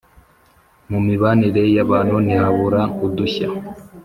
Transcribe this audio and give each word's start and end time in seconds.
mu 0.89 0.99
mibanire 1.07 1.63
y’abantu 1.75 2.15
ntihabura 2.25 2.81
udushya 3.05 3.47